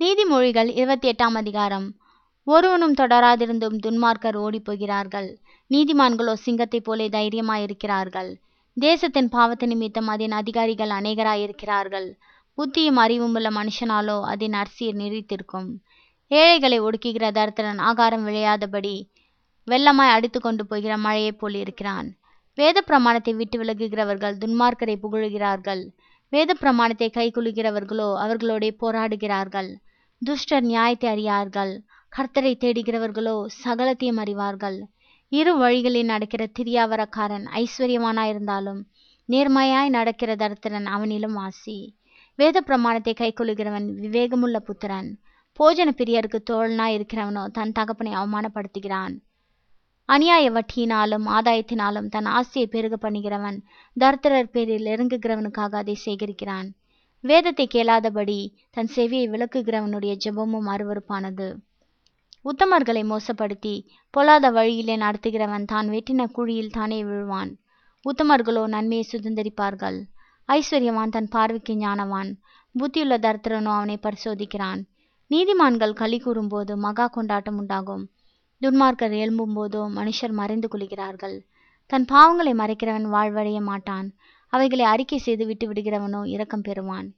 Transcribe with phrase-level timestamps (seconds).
[0.00, 1.94] நீதிமொழிகள் இருபத்தி எட்டாம் அதிகாரம்.
[2.44, 5.36] ஒருவனும் தொடராதிருந்தும் துன்மார்க்கர் ஓடிப்போகிறார்கள்.
[5.70, 8.34] நீதிமான்களோ சிங்கத்தைப் போலே தைரியமாயிருக்கிறார்கள்.
[8.74, 12.12] தேசத்தின் பாவத்து நிமித்தம் அதன் அதிகாரிகள் அநேகராயிருக்கிறார்கள்.
[12.58, 15.68] புத்தியும் அறிவும் உள்ள மனுஷனாலோ அதன் அரிசியில் நீடித்திருக்கும்.
[16.28, 19.10] ஏழைகளை ஒடுக்குகிற தரித்திரன் ஆகாரம் விளையாதபடி
[19.70, 22.14] வெள்ளமாய் அடித்து கொண்டு போகிற மழையைப் போல் இருக்கிறான்.
[22.54, 25.84] வேத பிரமாணத்தை விட்டு விலகுகிறவர்கள் துன்மார்க்கரை புகழுகிறார்கள்.
[26.34, 29.70] வேத பிரமாணத்தை கைக்குலுகிறவர்களோ அவர்களோடே போராடுகிறார்கள்.
[30.22, 31.72] துஷ்டர் நியாயத்தை அறியார்கள்.
[32.12, 34.78] கர்த்தரை தேடுகிறவர்களோ சகலத்தையும் அறிவார்கள்.
[35.32, 38.80] இரு வழிகளில் நடக்கிற திரியாவரக்காரன் ஐஸ்வர்யமானாயிருந்தாலும்
[39.28, 41.76] நேர்மையாய் நடக்கிற தரித்திரன் அவனிலும் வாசி
[42.38, 45.08] வேத பிரமாணத்தை கைக்கொள்ளுகிறவன் விவேகமுள்ள புத்திரன்.
[45.58, 49.14] போஜன பிரியருக்கு தோழனாய் இருக்கிறவனோ தன் தகப்பனை அவமானப்படுத்துகிறான்.
[50.08, 53.58] அநியாய வட்டியினாலும் ஆதாயத்தினாலும் தன் ஆசையை பெருக பண்ணுகிறவன்
[53.96, 56.68] தர்த்தரர் பேரில் இறங்குகிறவனுக்காக அதை சேகரிக்கிறான்.
[57.24, 58.38] வேதத்தை கேளாதபடி
[58.70, 61.48] தன் செவியை விளக்குகிறவனுடைய ஜெபமும் அருவருப்பானது.
[62.44, 63.74] உத்தமர்களை மோசப்படுத்தி
[64.10, 67.52] பொல்லாத வழியிலே நடத்துகிறவன் தான் வெட்டின குழியில் தானே விழுவான்.
[68.04, 69.98] உத்தமர்களோ நன்மையை சுதந்திரிப்பார்கள்.
[70.48, 72.30] ஐஸ்வர்யவான் தன் பார்வைக்கு ஞானவான்.
[72.74, 74.82] புத்தியுள்ள தர்த்தரனோ அவனை பரிசோதிக்கிறான்.
[75.30, 78.04] நீதிமான்கள் களி கூறும்போது மகா கொண்டாட்டம் உண்டாகும்.
[78.64, 81.34] துன்மார்க்கர் எழும்பும்போதோ மனுஷர் மறைந்து கொள்கிறார்கள்
[81.90, 84.06] தன் பாவங்களை மறைக்கிறவன் வாழ்வடைய மாட்டான்.
[84.52, 87.08] அவைகளை அறிக்கை செய்து விட்டு விடுகிறவனோ இரக்கம் பெறுவான்.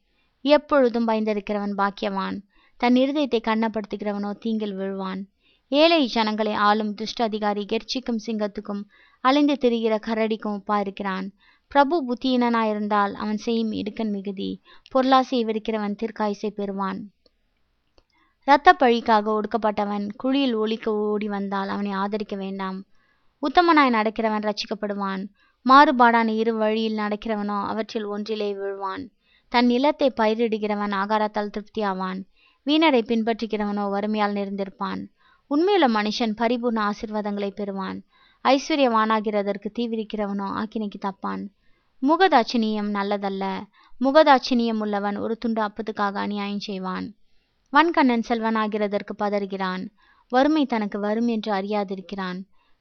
[0.44, 2.36] எப்பொழுதும் பயந்திருக்கிறவன் பாக்கியவான்.
[2.80, 5.20] தன் இருதயத்தை கண்ணப்படுத்துகிறவனோ தீங்கில் விழுவான்.
[5.68, 8.82] ஏழை ஜனங்களை ஆளும் துஷ்ட அதிகாரி கெர்ச்சிக்கும் சிங்கத்துக்கும்
[9.20, 11.28] அலைந்து திரிகிற கரடிக்கும் ஒப்பா இருக்கிறான்
[11.68, 14.50] பிரபு புத்தியினனாயிருந்தால் அவன் செய்யும் இடுக்கன் மிகுதி.
[14.90, 17.00] பொருளாசை விடுக்கிறவன் தீர்க்காயசை பெறுவான்.
[18.46, 22.78] இரத்த பழிக்காக ஒடுக்கப்பட்டவன் குழியில் ஒழிக்க ஓடி வந்தால் அவனை ஆதரிக்க வேண்டாம்.
[23.42, 25.22] உத்தமனாய் நடக்கிறவன் ரட்சிக்கப்படுவான்
[25.66, 29.04] மாறுபாடான இரு வழியில் நடக்கிறவனோ அவற்றில் ஒன்றிலே விழுவான்.
[29.48, 32.20] தன் நிலத்தை பயிரிடுகிறவன் ஆகாரத்தால் திருப்தியாவான்.
[32.66, 35.02] வீணரை பின்பற்றுகிறவனோ வறுமையால் நிறைந்திருப்பான்.
[35.50, 37.98] உண்மையுள்ள மனுஷன் பரிபூர்ண ஆசிர்வாதங்களை பெறுவான்.
[38.44, 41.44] ஐஸ்வர்யவானாகிறதற்கு தீவிரிக்கிறவனோ ஆக்கினைக்கு தப்பான்.
[42.02, 43.44] முகதாட்சினியம் நல்லதல்ல.
[44.00, 47.06] முகதாட்சினியம் உள்ளவன் ஒரு துண்டு அப்பத்துக்காக அநியாயம் செய்வான்.
[47.76, 49.82] வன்கண்ணன் செல்வனாகிறதற்கு பதறுகிறான்.
[50.32, 52.38] வறுமை தனக்கு வரும் என்று அறியாதிருக்கிறான்.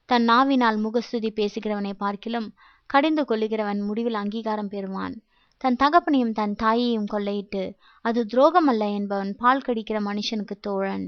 [0.09, 2.47] தன் நாவினால் முகஸ்துதி பேசுகிறவனை பார்க்கிலும்
[2.89, 5.15] கடிந்து கொள்ளுகிறவன் முடிவில் அங்கீகாரம் பெறுவான்.
[5.61, 7.63] தன் தகப்பனையும் தன் தாயையும் கொள்ளையிட்டு
[8.05, 11.05] அது துரோகமல்ல என்பவன் பால் கடிக்கிற மனுஷனுக்கு தோழன்.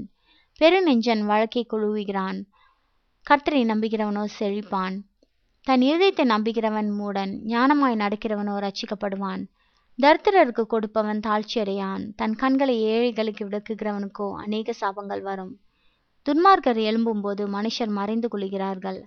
[0.60, 2.38] பெருநெஞ்சன் வழக்கை குழுவுகிறான்
[3.26, 4.96] கர்த்தரை நம்புகிறவனோ செழிப்பான்.
[5.66, 9.42] தன் இருதயத்தை நம்புகிறவன் மூடன் ஞானமாய் நடக்கிறவனோ ரட்சிக்கப்படுவான்
[10.02, 12.02] தரித்திரருக்கு கொடுப்பவன் தாழ்ச்சியடையான்.
[12.16, 15.60] தன் கண்களை ஏழைகளுக்கு விளக்குகிறவனுக்கோ அநேக சாபங்கள் வரும்.
[16.26, 19.00] துன்மார்க்கர் எழும்பும்போது மனுஷர் மறைந்து கொள்கிறார்கள்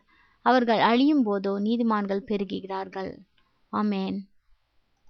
[0.45, 3.11] அவர்கள் அழியும் போதோ நீதிமான்கள் பெருகுகிறார்கள்.
[3.73, 4.17] ஆமேன்.